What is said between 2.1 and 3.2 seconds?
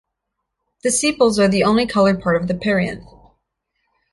part of the perianth.